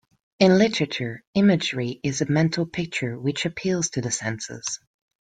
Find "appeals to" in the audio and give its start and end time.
3.45-4.01